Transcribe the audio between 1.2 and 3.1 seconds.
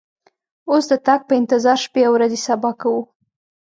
په انتظار شپې او ورځې صبا کوو.